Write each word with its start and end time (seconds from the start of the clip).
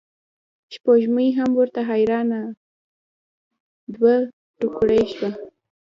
سپوږمۍ 0.73 1.29
هم 1.37 1.49
ورته 1.59 1.81
حیرانه 1.89 2.39
دوه 3.93 4.15
توکړې 4.59 5.01
شوه. 5.13 5.29